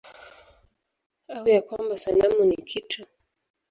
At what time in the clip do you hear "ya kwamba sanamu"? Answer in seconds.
1.47-2.45